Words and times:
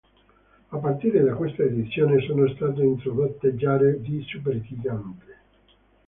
A 0.69 0.77
partire 0.79 1.21
da 1.21 1.35
questa 1.35 1.61
edizione 1.61 2.25
sono 2.25 2.47
state 2.55 2.81
introdotte 2.81 3.53
gare 3.53 4.01
di 4.01 4.19
supergigante. 4.27 5.35